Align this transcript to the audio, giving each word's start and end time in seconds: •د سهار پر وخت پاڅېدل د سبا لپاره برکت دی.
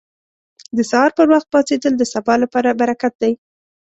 •د 0.77 0.79
سهار 0.89 1.11
پر 1.17 1.27
وخت 1.33 1.47
پاڅېدل 1.53 1.93
د 1.97 2.03
سبا 2.13 2.33
لپاره 2.43 2.77
برکت 2.81 3.13
دی. 3.21 3.33